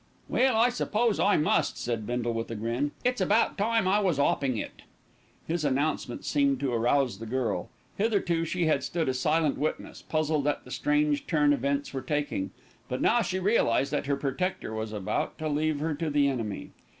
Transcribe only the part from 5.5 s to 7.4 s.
announcement seemed to arouse the